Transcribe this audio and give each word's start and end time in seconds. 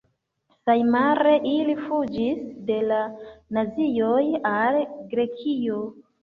Samjare 0.67 1.33
ili 1.49 1.75
fuĝis 1.81 2.39
de 2.71 2.79
la 2.93 2.97
nazioj 3.59 4.23
al 4.53 4.81
Grekio. 5.13 5.79